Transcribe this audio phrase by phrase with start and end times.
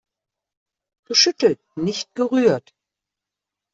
[1.05, 2.73] Geschüttelt, nicht gerührt!